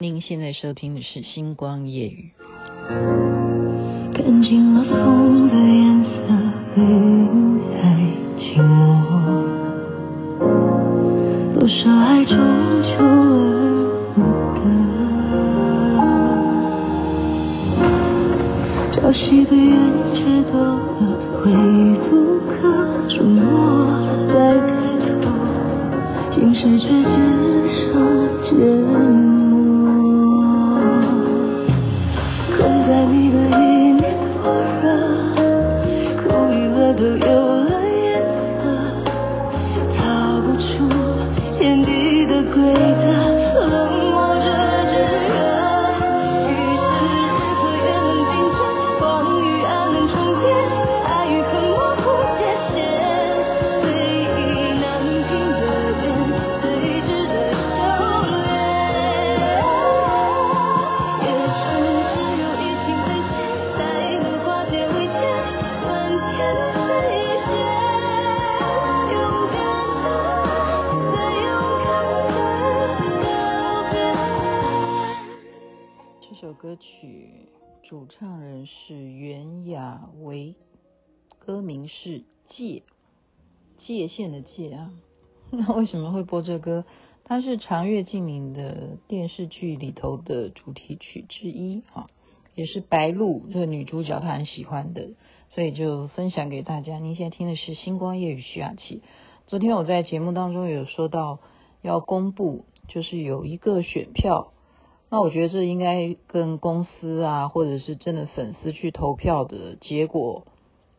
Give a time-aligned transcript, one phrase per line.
[0.00, 2.30] 您现在收听的是《星光夜语》。
[4.14, 6.08] 看尽了风的颜色，
[6.76, 7.98] 云海
[8.38, 8.70] 寂寞，
[11.52, 12.36] 多少爱终
[12.84, 14.22] 究而不
[18.94, 19.74] 得，朝夕对月
[20.14, 20.22] 节
[20.52, 20.54] 奏
[20.94, 20.94] 和
[21.42, 22.54] 回忆不可
[23.08, 23.42] 触摸，
[24.32, 24.70] 再开
[25.24, 25.26] 头，
[26.30, 27.10] 竟是却接
[84.58, 84.90] 姐啊。
[85.50, 86.84] 那为什么会播这歌？
[87.24, 92.06] 它是长月烬明的电视剧里头的主题曲之一啊，
[92.56, 95.10] 也是白鹿这个女主角她很喜欢的，
[95.54, 96.98] 所以就分享给大家。
[96.98, 99.02] 您现在听的是《星光夜雨》徐雅琪。
[99.46, 101.38] 昨天我在节目当中有说到
[101.80, 104.52] 要公布，就是有一个选票。
[105.10, 110.46] 那我觉得这应该跟公司啊，或者是真的粉丝去投票的结果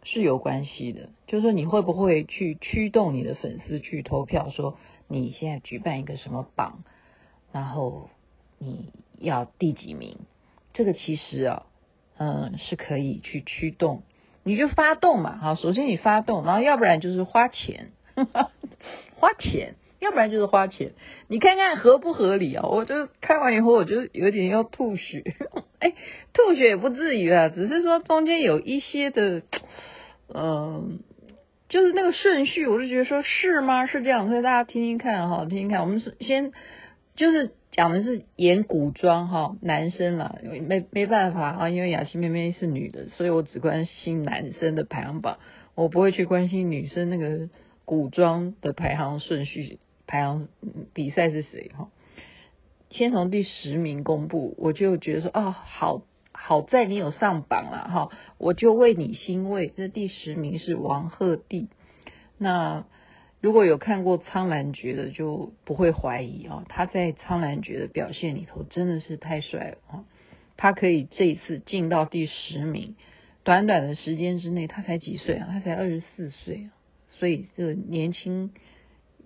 [0.04, 1.10] 是有关系的。
[1.28, 6.84] 就是说你会不会去驱动你的粉丝去投票，说你现在举办一个什么榜，
[7.52, 8.10] 然后
[8.58, 10.18] 你要第几名？
[10.74, 11.66] 这个其实啊，
[12.18, 14.04] 嗯，是可以去驱动，
[14.44, 15.38] 你就发动嘛。
[15.38, 17.92] 好，首先你发动，然后要不然就是花钱，
[19.16, 19.76] 花钱。
[20.00, 20.94] 要不然就是花钱，
[21.28, 22.66] 你看看合不合理啊？
[22.66, 25.36] 我就看完以后，我就有点要吐血。
[25.80, 25.94] 哎，
[26.34, 29.42] 吐血也不至于啊，只是说中间有一些的，
[30.34, 31.00] 嗯、
[31.70, 33.86] 就是那个顺序，我就觉得说是吗？
[33.86, 35.82] 是这样，所以大家听听看哈，听听看。
[35.82, 36.52] 我们是先
[37.16, 40.36] 就是讲的是演古装哈，男生啦，
[40.68, 45.40] 没没办法啊，因为雅琪妹妹是女的，所以我只关心男生的排行榜，
[45.76, 47.50] 我不会去关心女生那个
[47.86, 49.80] 古装的排行顺序。
[50.12, 50.48] 排行
[50.96, 51.88] 比赛是谁哈？
[52.90, 59.74] 先从第十名公布，我就觉得说、哦，好好在你有上榜了哈，我就为你欣慰。
[59.76, 61.68] 这第十名是王鹤棣。
[62.38, 62.86] 那
[63.42, 70.06] 如果有看过《苍兰诀》的，就不会怀疑啊，他在《苍兰诀》的表现里头真的是太帅了啊！
[70.58, 72.96] 他可以这一次进到第十名，
[73.44, 75.48] 短短的时间之内，他才几岁啊？
[75.52, 76.70] 他才二十四岁，
[77.08, 78.52] 所以这个年轻。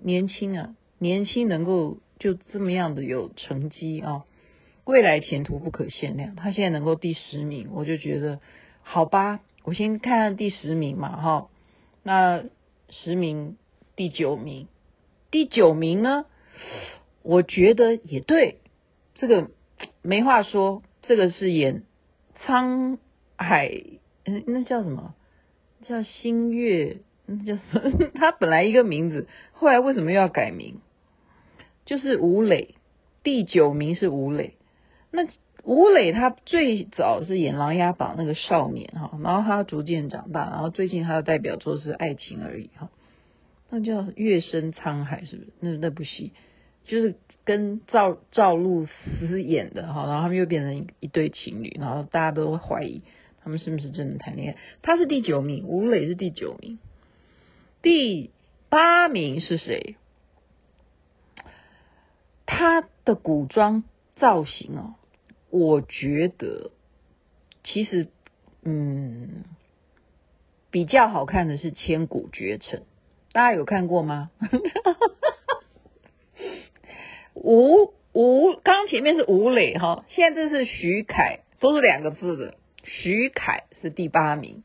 [0.06, 4.25] 年轻啊，年轻能够就这么样的有成绩啊，
[4.85, 6.35] 未来前途不可限量。
[6.35, 8.40] 他现在能够第十名，我就觉得
[8.81, 9.40] 好吧。
[9.63, 11.50] 我先看看第十名嘛，哈。
[12.03, 12.44] 那
[12.90, 13.57] 十名
[13.96, 14.68] 第九名，
[15.31, 16.25] 第九名呢？
[17.22, 18.59] 我觉得也对，
[19.16, 19.50] 这个
[20.01, 20.84] 没话说。
[21.01, 21.84] 这个是演
[22.45, 22.97] 沧
[23.38, 23.69] 海，
[24.24, 25.16] 嗯，那叫什么？
[25.81, 27.00] 叫星月。
[27.25, 28.09] 那叫什么？
[28.16, 30.80] 他本来一个名字，后来为什么又要改名？
[31.85, 32.75] 就是吴磊，
[33.23, 34.55] 第九名是吴磊。
[35.11, 35.27] 那
[35.63, 42.89] 吴磊他最早是演《琅琊榜》那个少年哈，然后他逐渐长大，然后最近他的代表作是《爱情而已》哈，
[43.69, 45.49] 那叫《月升沧海》是不是？
[45.59, 46.31] 那那部戏
[46.85, 53.03] 就是跟赵赵露思演的哈，然后他们又变成一对情侣，然后大家都怀疑
[53.44, 54.57] 他们是不是真的谈恋爱。
[54.81, 56.79] 他是第九名，吴磊是第九名。
[57.81, 58.31] 第
[58.69, 59.95] 八名是谁？
[62.46, 63.84] 他的古装
[64.16, 64.96] 造型哦，
[65.50, 66.72] 我觉得
[67.63, 68.07] 其实
[68.63, 69.44] 嗯
[70.72, 72.80] 比较好看的是《千古绝尘》，
[73.31, 74.31] 大家有看过吗？
[77.34, 82.56] 吴吴刚前面是吴磊哈，现在这是徐凯，都是两个字的。
[82.84, 84.63] 徐凯是第八名。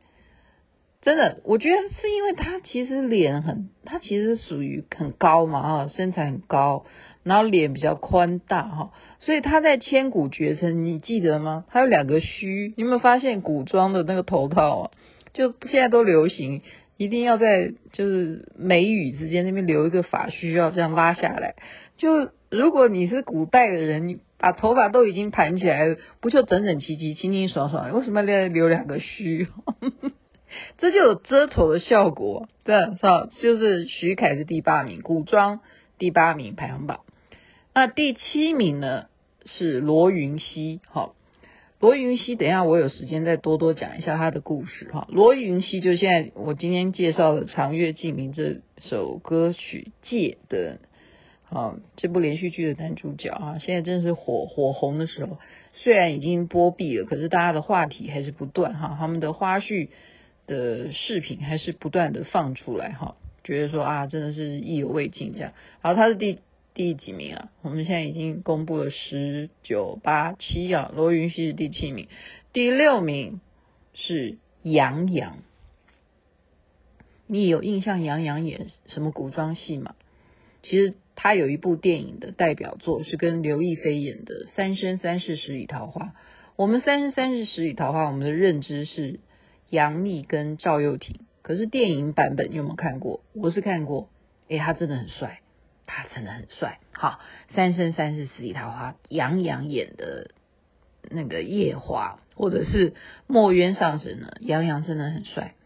[1.00, 6.84] 真的，我觉得是因为他其实脸很，他其实属于很高嘛，哈，身材很高，
[7.24, 11.64] 然后脸比较宽大，哈，所以他在千古绝尘，你记得吗？
[11.70, 14.90] 他有两个须，你有没有发现古装的那个头套啊？
[15.34, 16.62] 就现在都流行，
[16.96, 21.54] 一定要在就是眉宇之间那边留一个发须，要这样拉下来，
[21.96, 27.92] 就如果你是古代的人，你把头发都已经盘起来了，不就整整齐齐、清清爽爽？
[27.92, 29.48] 为什么要留两个须？
[30.78, 32.48] 这就有遮丑的效果。
[32.64, 33.28] 对，是吧？
[33.40, 35.60] 就是徐凯是第八名，古装
[35.98, 37.00] 第八名排行榜。
[37.78, 39.06] 那第七名呢
[39.44, 40.80] 是罗云熙。
[40.88, 41.14] 好，
[41.78, 44.90] 罗云熙，等一下我有时间再多多讲一下他的故事。
[44.90, 50.80] 哈，罗云熙就现在我今天介绍的《长月烬明》这首歌曲《借》的。
[51.50, 55.38] 啊，这部连续剧的男主角啊，现在真是火火红的时候。
[55.72, 58.96] 虽然已经播毕了，可是大家的话题还是不断哈。
[58.98, 59.86] 他们的花絮
[60.48, 63.14] 的视频还是不断的放出来哈，
[63.44, 65.52] 觉得说啊，真的是意犹未尽这样。
[65.80, 66.40] 好，他是第
[66.78, 67.50] 第几名啊？
[67.60, 72.06] 我们现在已经公布了十九八七啊，罗云熙是第七名，
[72.52, 73.40] 第六名
[73.92, 75.38] 是杨洋。
[77.26, 79.94] 你有印象杨洋演什么古装戏吗？
[80.62, 80.94] 其实。
[81.20, 86.04] 他有一部电影的代表作是跟刘亦菲演的《三生三世十里桃花》。
[86.54, 89.18] 我们《三生三世十里桃花》，我们的认知是
[89.68, 91.18] 杨幂跟赵又廷。
[91.42, 93.20] 可是电影版本有没有看过？
[93.32, 94.08] 我是看过。
[94.46, 95.40] 诶，他真的很帅，
[95.88, 96.78] 他真的很帅。
[96.92, 97.18] 好，
[97.56, 100.30] 《三生三世十里桃花》，杨洋演的
[101.10, 102.94] 那个夜华，或者是
[103.26, 104.28] 墨渊上神呢？
[104.38, 105.56] 杨洋真的很帅。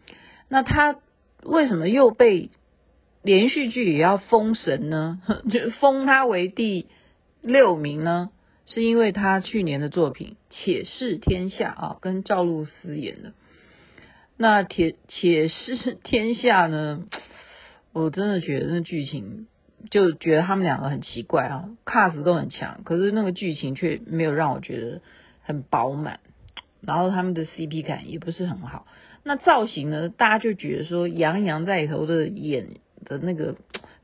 [0.49, 0.97] 那他
[1.43, 2.49] 为什么又被？
[3.25, 6.89] 连续剧也要封神呢， 就封他为第
[7.41, 8.33] 六名呢，
[8.67, 13.33] 是因为他去年的作品《且试天下》啊，跟赵露思演的。
[14.37, 17.05] 那《且且试天下》呢，
[17.93, 19.47] 我真的觉得那剧情
[19.91, 25.01] 就觉得他们两个很奇怪啊，cast 都很强，可是那个剧情却没有让我觉得
[25.43, 26.21] 很饱满，
[26.81, 28.87] 然后他们的 CP 感也不是很好。
[29.25, 32.69] 那造型呢，大家就觉得说杨洋在里头的演。
[33.05, 33.57] 的那个，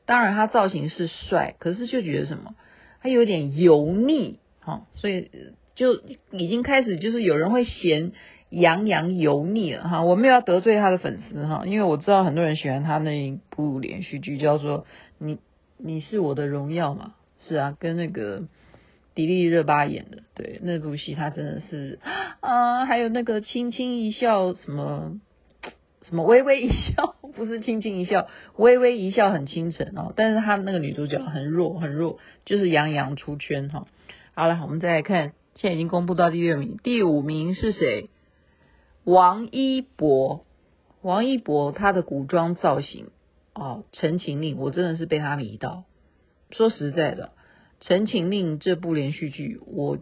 [0.06, 2.56] 当然他造型是帅，可是就觉得什么，
[3.00, 5.30] 他有点油腻，哈，所以
[5.76, 6.02] 就
[6.32, 8.10] 已经开始就是有人会嫌
[8.50, 14.84] 杨洋油腻了，哈，我没有要得罪他的粉丝，哈，因为我知道很多人喜欢他那一部连续剧，叫做
[15.18, 15.38] 你
[15.78, 18.44] 你是我的荣耀嘛，是啊，跟那个
[19.14, 21.98] 迪丽热巴演的，对，那部戏她真的是
[22.40, 25.20] 啊，还有那个轻轻一笑什么。
[26.04, 30.14] 什么微微一笑， 不是轻轻一笑，微微一笑很倾城哦。
[30.16, 33.86] 但是她那个女主角很弱很弱，就是杨洋出圈哈。
[34.32, 38.08] 好了，我们再来看，现在已经公布到第六名，第五名是谁？
[39.04, 40.46] 王一博。
[41.02, 43.10] 王一博他的古装造型
[43.58, 45.84] 哦，《陈情令》我真的是被他迷到。
[46.50, 47.26] 说实在的，
[47.80, 49.98] 《陈情令》这部连续剧，我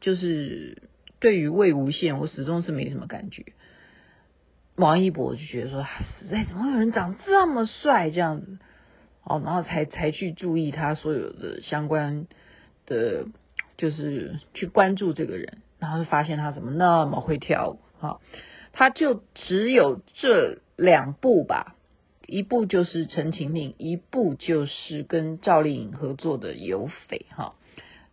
[0.00, 0.82] 就是
[1.20, 3.44] 对于魏无羡，我始终是没什么感觉。
[4.76, 5.84] 王一博就觉得说，
[6.20, 8.58] 实在怎么会有人长这么帅这样子，
[9.24, 12.28] 哦，然后才才去注意他所有的相关
[12.86, 13.26] 的，
[13.76, 17.80] 就是去关注这个人，然后就发现他怎么那么会跳舞？
[18.72, 21.74] 他就只有这两部吧，
[22.28, 27.54] 一部就是《陈情令》，一部就是跟赵丽颖合作的《有匪》哈。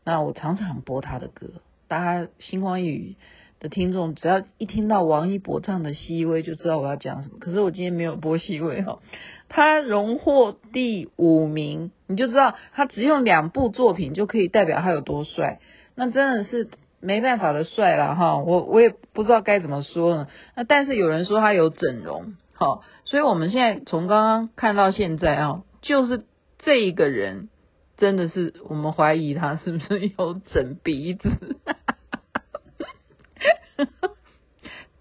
[0.05, 1.47] 那我常常播他的歌，
[1.89, 3.15] 大家星光夜语。
[3.61, 7.37] 的听众只要一听到王一博唱的《熹微》，就知道我要讲什么。
[7.39, 8.99] 可是我今天没有播《熹微》哈，
[9.47, 15.59] 他荣获第五名，你就知道他只用两部作品就可以代表他有多帅，
[15.95, 16.69] 那真的是
[16.99, 18.37] 没办法的帅了哈。
[18.37, 20.27] 我我也不知道该怎么说呢。
[20.55, 26.23] 那但是有人说他有整容，好，所以我们现在从刚刚看到现在啊，就是
[26.57, 27.49] 这一个人
[27.97, 31.29] 真的是我们怀疑他是不是有整鼻子。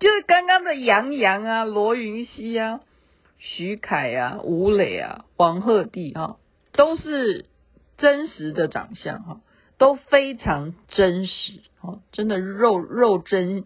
[0.00, 2.80] 就是刚刚的杨洋啊、罗云熙啊、
[3.38, 6.36] 徐凯啊、吴磊啊、黄鹤棣啊，
[6.72, 7.46] 都是
[7.96, 9.40] 真实的长相哈，
[9.78, 13.64] 都非常真实哈，真的肉肉真，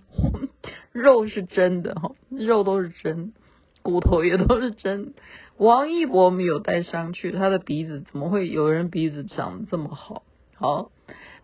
[0.92, 3.32] 肉是真的哈，肉都是真，
[3.82, 5.14] 骨头也都是真。
[5.56, 10.22] 王一博没有带上去，他的鼻子怎么会有人鼻子长得这么好？
[10.54, 10.90] 好，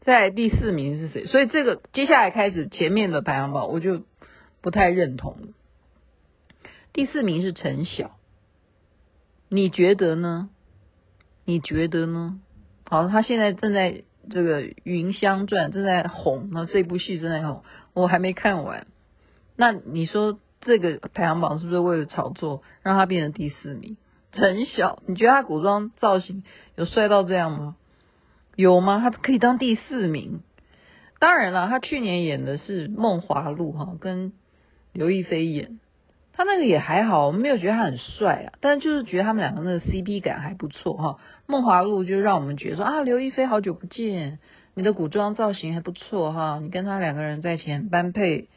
[0.01, 1.27] 在第四名是谁？
[1.27, 4.03] 所以这个接下来开始前面的排行榜，我就。
[4.65, 5.37] 不太认同。
[6.95, 8.13] 第四名是陈晓，
[9.51, 10.49] 你觉得呢？
[11.45, 12.41] 你觉得呢？
[12.87, 17.63] 好，他现在正在这个《云香传》正在红，那这部戏正在红，
[17.93, 18.87] 我还没看完。
[19.55, 23.97] 那你说这个排行榜是不是为了炒作，让他变成第四名？
[24.33, 26.43] 陈晓，你觉得他古装造型
[26.75, 27.77] 有帅到这样吗？
[28.57, 29.01] 有吗？
[29.01, 30.41] 他可以当第四名？
[31.21, 34.33] 当然了，他去年演的是《梦华录》哈，跟
[34.93, 35.79] 刘亦菲演，
[36.33, 41.19] 他那个也还好，我们没有觉得他很帅啊，但就是觉得他们两个那个 CP 感还不错哈。
[41.47, 44.39] 梦华录就让我们觉得说啊，刘亦菲好久不见，
[44.75, 48.49] 你的古装造型还不错哈，你跟他两个人在一起很般配。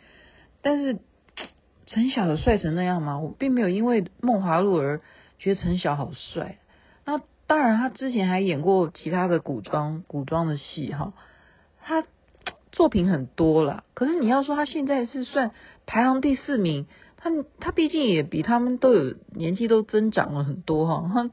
[0.62, 0.98] 但是
[1.88, 3.20] 陈晓有帅成那样吗？
[3.20, 5.02] 我并没有因为梦华录而
[5.40, 6.58] 觉得陈晓好帅。
[7.06, 11.14] 那当然，他之前还演过其他的古装古装的戏哈，
[11.82, 12.04] 他
[12.72, 13.86] 作品很多了。
[13.94, 15.52] 可是你要说他现在是算
[15.86, 16.86] 排行第四名。
[17.20, 21.32] 他他毕竟也比他们都有年纪都增长了很多哈，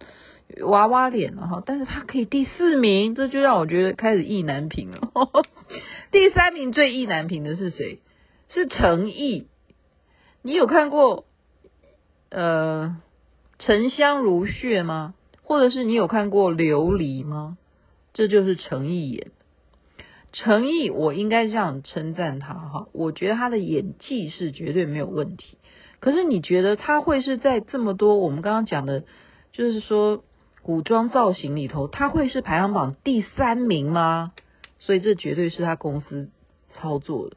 [0.63, 5.11] 娃娃脸了哈，但是他可以第四名，这就让我觉得开始意难平了。
[6.11, 8.01] 第三名最意难平的是谁？
[8.49, 9.49] 是陈毅。
[10.47, 11.25] 你有看过
[12.29, 12.99] 呃
[13.65, 15.15] 《沉香如屑》吗？
[15.43, 17.57] 或者是你有看过《琉璃》吗？
[18.13, 19.31] 这就是陈毅演。
[20.35, 25.57] 陈毅，我应该这样称赞他哈，我觉得他的演技是绝对没有问题。
[25.99, 29.05] 可是你觉得他会是在这么多我们刚刚讲的，
[29.51, 30.25] 就是说
[30.61, 34.33] 古装造型里头，他会是排行榜第三名吗？
[34.79, 36.29] 所以这绝对是他公司
[36.75, 37.37] 操作的。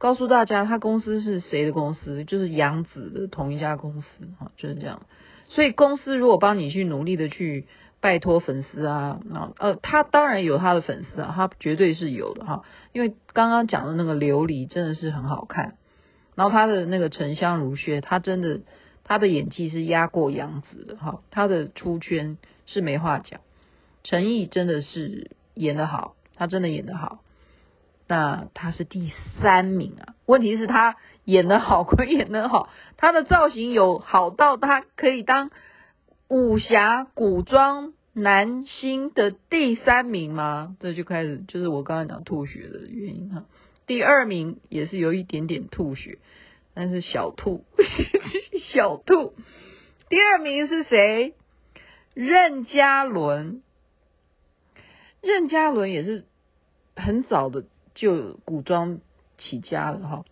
[0.00, 2.24] 告诉大家，他公司是谁的公司？
[2.24, 5.02] 就是杨紫的同一家公司哈，就是这样。
[5.50, 7.66] 所以公司如果帮你去努力的去
[8.00, 12.62] 拜托粉丝啊，那呃，他当然有他的粉丝啊，他绝对是有的哈。
[12.94, 15.76] 因为刚刚讲的那个琉璃真的是很好看。
[16.34, 18.60] 然后他的那个沉香如屑，他真的
[19.04, 23.40] 他的演技是压过杨紫的哈，他的出圈是没话讲。
[24.02, 27.20] 陈毅真的是演得好，他真的演得好。
[28.10, 35.52] 那他是第三名啊，问题是他演得好归演得好，他的造型有好到他可以当
[36.28, 40.76] 武侠古装男星的第三名吗？
[40.80, 43.44] 这就开始就是我刚才讲吐血的原因哈。
[43.86, 46.18] 第二名也是有一点点吐血，
[46.74, 47.64] 但是小吐，
[48.74, 49.34] 小吐。
[50.08, 51.34] 第二名是谁？
[52.14, 53.62] 任嘉伦。
[55.22, 56.24] 任嘉伦也是
[56.96, 57.66] 很早的
[58.00, 58.98] 就古装
[59.36, 60.24] 起家了哈，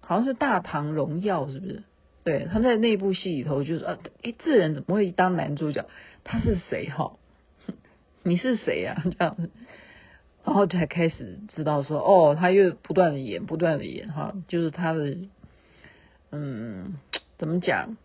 [0.00, 1.82] 好像是《大唐荣耀》是不是？
[2.22, 5.86] 对，他在那部戏里头就是啊，诶，这人怎么会当男主角？
[6.22, 7.16] 他是谁哈？
[8.22, 9.02] 你是谁呀？
[9.18, 9.48] 这样子。
[10.44, 15.16] 然后才开始知道说，哦，他又不断的演，不断的演，哈，就是他的，
[16.30, 16.98] 嗯，
[17.38, 17.96] 怎么讲？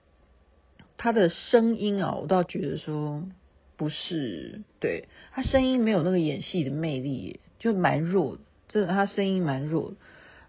[0.95, 3.23] 他的声音啊，我倒觉得说
[3.75, 9.93] 不是，对，他声音没有那个演戏的魅力，就蛮弱的，真的，他声音蛮弱。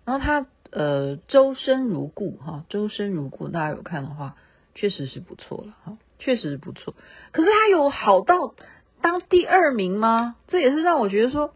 [0.05, 4.37] 然后他呃，周身如故，哈，周身如故，大家有看的话，
[4.77, 6.95] 确实是不错了，哈，确实是不错。
[7.33, 8.55] 可是他有好到
[9.03, 10.37] 当第二名吗？
[10.47, 11.55] 这也是让我觉得说。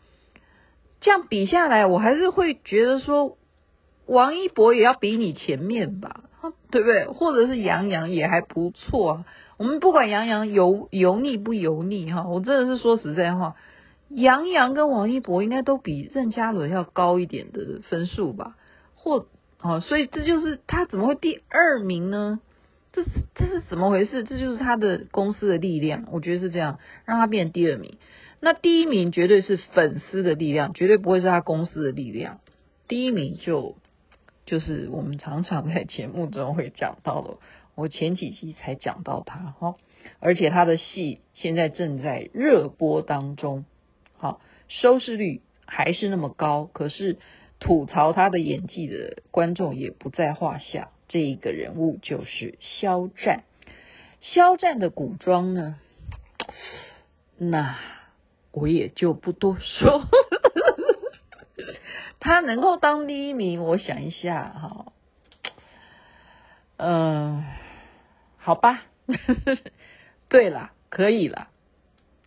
[1.01, 3.37] 这样比下来，我还是会觉得说，
[4.07, 6.23] 王一博也要比你前面吧，
[6.71, 7.07] 对不对？
[7.09, 9.27] 或者是杨洋也还不错。
[9.59, 13.55] 我们不管杨洋油油腻不油腻哈，我真的是说实在话，
[14.09, 18.57] 杨洋跟王一博应该都比任嘉伦要高一点的分数吧？
[18.95, 19.27] 或
[19.61, 22.41] 哦，所以这就是他怎么会第二名呢？
[22.93, 23.03] 这
[23.35, 24.23] 这是怎么回事？
[24.23, 27.97] 这就是他的公司的力量，我觉得是这样，让他变第二名。
[28.41, 32.41] 那第一名绝对是粉丝的力量，绝对不会是他公司的力量。
[32.87, 33.77] 第一名就
[34.45, 37.39] 就是我们常常在节目中会讲到的，
[37.75, 39.77] 我前几期才讲到他哈，
[40.21, 43.65] 而且他的戏现在正在热播当中，
[44.25, 47.19] 好，收视率还是那么高，可是
[47.61, 50.89] 吐槽他的演技的观众也不在话下。
[51.09, 53.45] 这一个人物就是肖战，
[54.23, 55.79] 肖战的古装呢，
[57.37, 57.77] 那。
[58.51, 60.05] 我也就不多说，
[62.21, 64.93] 他能够当第一名，我想一下哈，
[66.77, 67.45] 嗯，
[68.39, 68.85] 好吧，
[70.31, 71.49] 对了，可以了，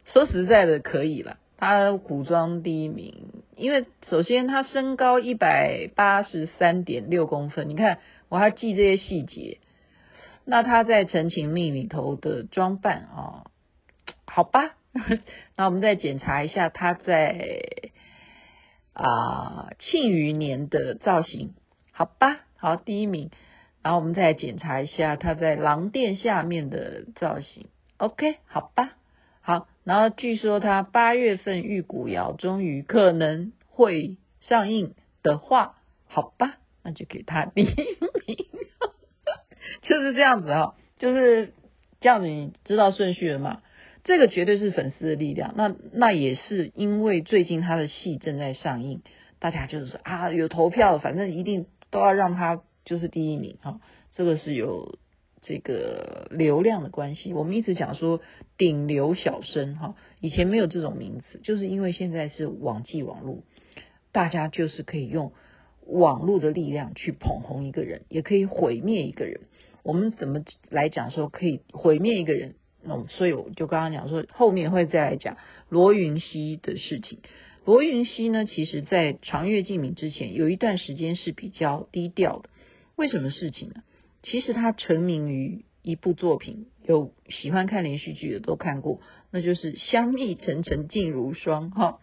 [0.03, 7.99] 说实在的，可以了，他古装第一名，因为首先他身高一百八十三点六公分，你看
[8.29, 9.57] 我还记这些细节，
[10.45, 13.45] 那他在《陈情令》里头的装扮啊，
[14.25, 14.75] 好吧。
[15.55, 17.61] 那我们再检查一下他在
[18.93, 21.53] 啊《庆余年》的造型，
[21.91, 23.31] 好吧，好，第一名。
[23.83, 28.93] 然后我们再检查一下他在《狼殿下面》的造型，OK，好吧，
[29.41, 29.67] 好。
[29.87, 35.77] 然后据说他八月份《玉骨遥》终于可能会上映的话，
[36.07, 37.75] 好吧，那就给他第一名，
[39.83, 41.53] 就是这样子哦，就是
[42.01, 43.61] 这样子，你知道顺序了吗？
[44.03, 49.01] 这个绝对是粉丝的力量，那那也是因为最近他的戏正在上映，
[49.39, 53.79] 大家就是啊有投票，反正一定都要让他就是第一名哈，
[54.17, 54.99] 这个是有
[55.41, 58.21] 这个流量的关系，我们一直讲说
[58.57, 63.43] 顶流小生哈，以前没有这种名词，就是因为现在是网际网络，
[64.11, 65.31] 大家就是可以用
[65.85, 69.41] 网络的力量去捧红一个人，也可以毁灭一个人。
[69.83, 72.55] 我们怎么来讲说可以毁灭一个人？
[72.83, 75.37] 那所以我就刚刚讲说，后面会再来讲
[75.69, 77.19] 罗云熙的事情。
[77.65, 82.49] 罗云熙呢，其实在长月烬明之前有一段时间是比较低调的。
[82.95, 83.83] 为什么事情呢？
[84.23, 88.99] 其实他成名于一部作品，有喜欢看连续剧的都看过，
[89.31, 91.99] 那就是《香蜜沉沉烬如霜》哈。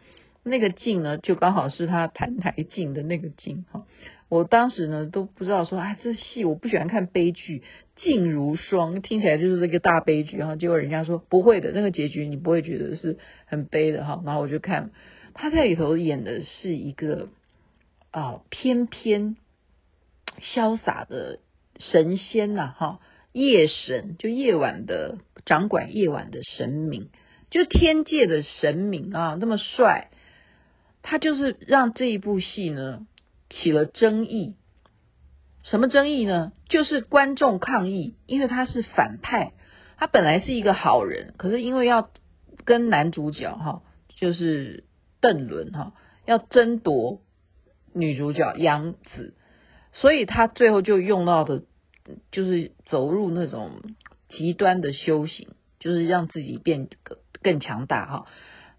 [0.47, 3.87] 那个烬呢，就刚好是他澹台烬的那个烬哈。
[4.29, 7.63] 我当时呢都不知道说，啊，这戏我不喜欢看悲剧，
[7.97, 10.57] 烬如霜听起来就是这个大悲剧哈。
[10.57, 13.17] 结果人家说不会的，那个结局你不会觉得是
[13.47, 14.23] 很悲的哈。
[14.25, 14.91] 然后我就看
[15.33, 17.29] 他在里头演的是一个
[18.11, 19.37] 啊翩翩
[20.55, 21.39] 潇洒的
[21.79, 23.01] 神仙呐哈，
[23.33, 27.09] 夜神就夜晚的掌管夜晚的神明，
[27.51, 30.11] 就天界的神明啊，那么帅。
[31.03, 33.07] 他就是让这一部戏呢
[33.51, 34.57] 起了争议，
[35.63, 36.53] 什么争议呢？
[36.69, 39.53] 就是观众抗议，因为他是反派，
[39.99, 42.09] 他本来是一个好人，可是因为要
[42.65, 43.83] 跟男主角哈，
[44.17, 44.85] 就是
[45.21, 45.93] 邓伦哈，
[46.25, 47.21] 要争夺
[47.93, 49.35] 女主角杨紫，
[49.95, 51.63] 所以他最后就用到的，
[52.31, 53.81] 就是走入那种
[54.29, 55.49] 极端的修行，
[55.81, 58.27] 就是让自己变更更强大哈。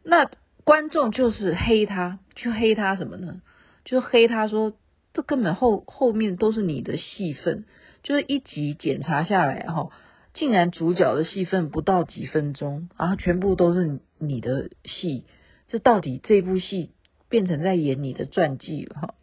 [0.03, 0.29] 那。
[0.65, 3.43] 观众就是黑他，去黑他什么呢？
[3.83, 4.73] 就黑他说，
[5.13, 7.65] 这根本后后面都是你的戏份，
[8.01, 9.91] 就是一集检查下来哈，
[10.33, 15.25] 竟然主角的戏份不到几分钟，然后全部都是你的戏，
[15.67, 16.89] 这到底这部戏
[17.29, 19.13] 变成在演你的传记了哈？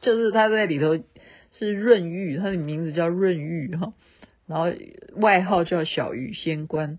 [0.00, 0.96] 就是他在里头
[1.52, 3.92] 是润玉，他的名字叫润玉哈，
[4.46, 4.72] 然后
[5.16, 6.98] 外号叫小鱼仙官，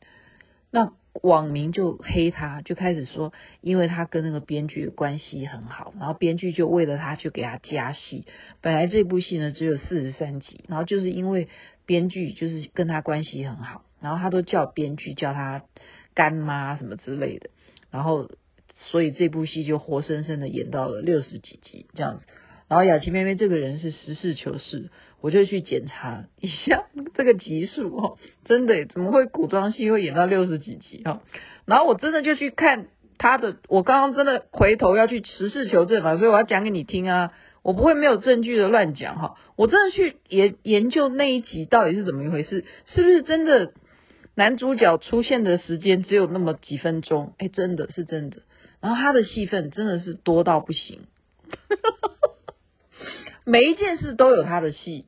[0.72, 0.93] 那。
[1.24, 8.25] 网民就黑他，就开始说，因为他跟那个编剧的关系很好，然后编剧就为了他去给他加戏。
[8.62, 11.50] 本来这部戏呢只有四十三集，然后就是因为
[11.85, 15.64] 编剧就是跟他关系很好，然后他都叫编剧叫他
[16.14, 17.50] 干妈什么之类的，
[17.92, 18.31] 然后
[18.77, 22.25] 所以这部戏就活生生的演到了六十几集这样子。
[22.72, 24.90] 然后雅琪妹妹这个人是实事求是。
[25.20, 31.22] 我就去检查一下 这个集数哦，真的怎么会古装戏会演到六十几集哈？
[31.66, 39.36] 然后我真的就去看他的，我刚刚真的回头要去实事求证嘛，所以我要讲给你听啊，我不会没有证据的乱讲哈。
[39.57, 43.74] 我真的去研研究那一集到底是怎么一回事，是不是真的
[44.34, 47.34] 男主角出现的时间只有那么几分钟？
[47.38, 48.38] 哎，真的是真的，
[48.79, 51.01] 然后他的戏份真的是多到不行。
[53.43, 55.05] 每一件事都有他的戏。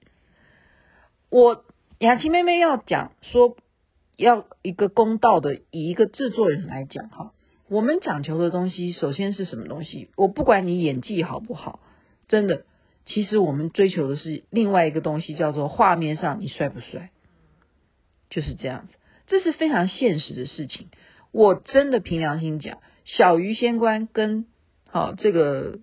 [1.29, 1.65] 我
[1.99, 3.57] 雅琪妹妹要讲说，
[4.17, 7.33] 要一个公道的，以一个制作人来讲哈，
[7.67, 10.09] 我们讲求的东西，首先是什么东西？
[10.15, 11.79] 我不管你演技好不好，
[12.27, 12.65] 真的，
[13.05, 17.11] 其实我们追求的是另外一个东西，叫做画面上你帅不帅，
[18.29, 18.93] 就是这样子，
[19.25, 20.89] 这是非常现实的事情。
[21.31, 24.45] 我真的凭良心讲，小鱼仙官跟
[24.87, 25.79] 好这个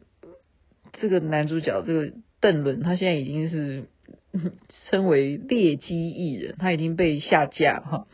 [0.93, 2.13] 这个男主角这个。
[2.41, 3.85] 邓伦他现在已经是
[4.91, 8.07] 称为劣迹艺人，他已经被下架哈。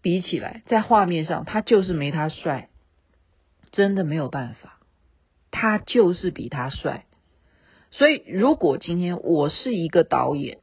[0.00, 2.68] 比起来，在画面上他就是没他帅，
[3.72, 4.80] 真的没有办法，
[5.50, 7.06] 他就是比他帅。
[7.90, 10.58] 所以，如果今天我是一个导演，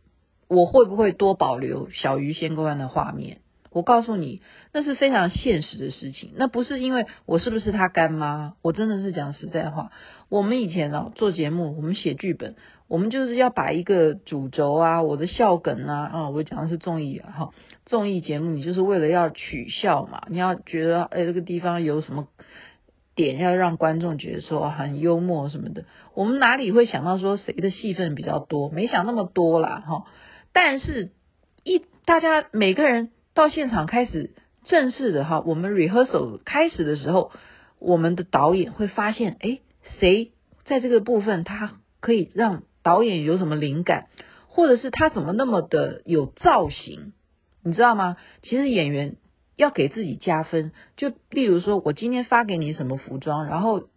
[0.48, 3.40] 我会不会多保留小鱼仙官的画面？
[3.72, 4.42] 我告诉你，
[4.74, 6.34] 那是非常现实的事情。
[6.36, 8.56] 那不是因为我是不是他干妈？
[8.62, 9.92] 我真的是讲实在话。
[10.28, 12.56] 我们以前啊做节目，我们写剧本，
[12.90, 17.50] 我们就是要把一个主轴啊，我的笑梗啊，啊，我讲的是综艺啊，哈，
[17.86, 22.28] 综艺节目你就是为了要取笑嘛，你要觉得哎这个地方有什么
[23.16, 25.86] 点要让观众觉得说很幽默什么的。
[26.14, 28.70] 我们哪里会想到说谁的戏份比较多？
[28.70, 30.04] 没想那么多啦，哈。
[30.52, 31.12] 但是
[31.64, 33.12] 一大家每个人。
[33.34, 34.32] 到现场开始
[34.64, 37.32] 正式的哈，我们 rehearsal 开始的时候，
[37.80, 39.60] 我们的导演会发现，哎，
[40.00, 40.32] 谁
[40.66, 44.08] 在这个部分他可以让导演有什么灵感，
[44.48, 47.14] 或者是他怎么那么的有造型，
[47.64, 48.18] 你知道吗？
[48.42, 49.16] 其实演员
[49.56, 53.88] 要给自己加分，就例如说我今天发给你什么服装，然后。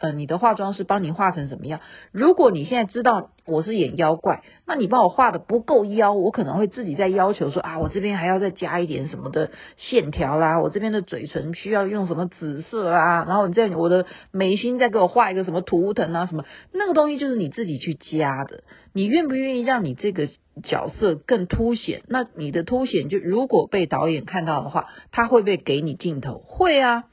[0.00, 1.80] 呃，你的化妆师帮你画成什么样？
[2.12, 18.64] 如果你现在知道我是演妖怪，那你帮我画的不够妖，我可能会自己再要求说啊，我这边还要再加一点什么的线条啦，我这边的嘴唇需要用什么紫色啊，然后你在我的眉心再给我画一个什么图腾啊什么，那个东西就是你自己去加的。
[18.92, 20.28] 你愿不愿意让你这个
[20.62, 22.02] 角色更凸显。
[22.06, 26.38] 那你的凸显就如果被导演看到的话，他会不会给你镜头？
[26.38, 27.04] 会啊，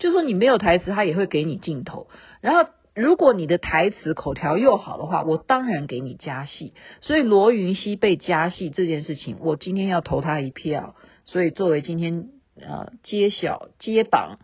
[0.00, 2.08] 就说你没有台词，他也会给你镜头。
[2.40, 6.74] 然后如果你的台词口条又好的话，我当然给你加戏。
[7.00, 10.96] 所以罗云熙被加戏这件事情，我今天要投他一票。
[11.24, 14.40] 所以作为今天呃揭晓揭榜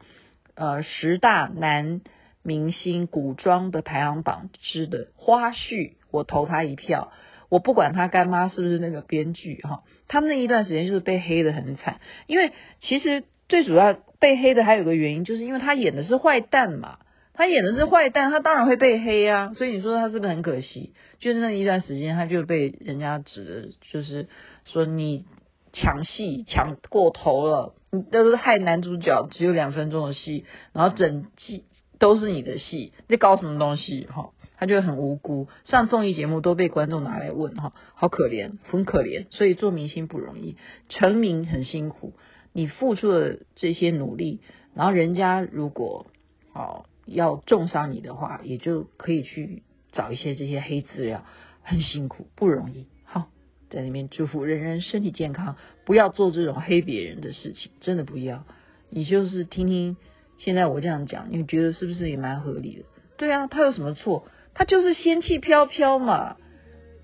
[0.55, 2.03] 呃十大男
[2.43, 7.11] 明星古装的排行榜之的花絮，我投他一票。
[7.49, 12.01] 我不管他干妈是不是那个编剧哈，他们那一段时间就是被黑得很惨。
[12.27, 16.99] 因为其实最主要被黑的还有个原因，就是因为他演的是坏蛋嘛，
[17.35, 19.53] 他演的是坏蛋，他当然会被黑啊。
[19.55, 20.93] 所以你说他是不是很可惜？
[21.19, 24.29] 就是那一段时间，他就被人家指的，就是
[24.65, 25.25] 说你
[25.73, 31.65] 抢戏抢过头了，你都是害男主角只有两分钟的戏，然后整季。
[31.99, 34.29] 都是你的戏，你搞什么东西哈？
[34.59, 39.25] 他就很无辜，上综艺节目都被观众拿来问哈，好可怜，很可怜。
[39.31, 40.59] 所以做明星不容易，
[40.91, 42.13] 成名很辛苦。
[42.57, 44.41] 你付出了这些努力，
[44.75, 46.07] 然后人家如果
[46.55, 51.23] 哦要重伤你的话，也就可以去找一些这些黑资料，
[51.63, 52.87] 很辛苦，不容易。
[53.05, 53.29] 好，
[53.69, 58.45] 在里面祝福人人身体健康，不要做这种黑别人的事情，真的不要。
[58.89, 59.99] 你就是听听。
[60.39, 62.85] 现在我这样讲，你觉得是不是也蛮合理的？
[63.19, 64.27] 对啊，他有什么错？
[64.55, 66.39] 他就是仙气飘飘嘛。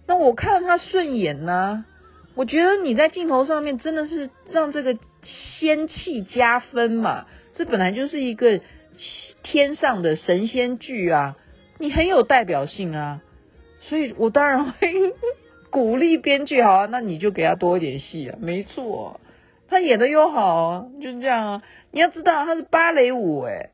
[0.07, 1.85] 那我看他顺眼呢、
[2.35, 4.97] 我觉得你在镜头上面真的是让这个
[5.59, 7.27] 仙气加分嘛。
[7.55, 8.61] 这本来就是一个
[9.43, 11.37] 天上的神仙剧啊，
[11.79, 13.21] 你很有代表性啊。
[13.81, 15.13] 所以我当然会
[15.71, 18.39] 鼓励编剧，好啊，那你就给他多一点戏啊。
[18.41, 19.21] 没错，
[19.69, 21.63] 他演的又好，就是这样啊。
[21.91, 23.71] 你要知道他是芭蕾舞诶，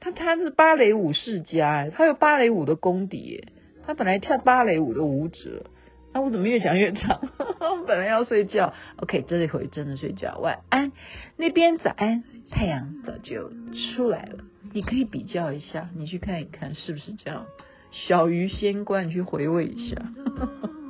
[0.00, 3.48] 他他是芭蕾舞世家诶，他有芭蕾舞的功底，
[3.86, 5.66] 他本来跳芭蕾舞的舞者，
[6.16, 7.20] 那我怎么越讲越长？
[7.86, 10.90] 本来要睡觉，OK，这一回真的睡觉，晚安。
[11.36, 13.50] 那边早安，太阳早就
[13.94, 14.38] 出来了，
[14.72, 17.44] 你可以比较一下，你去看一看是不是这样？
[17.90, 19.96] 小鱼仙官，你去回味一下。